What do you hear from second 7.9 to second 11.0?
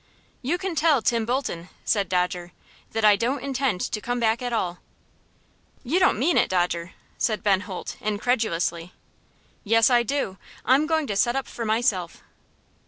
incredulously. "Yes, I do. I'm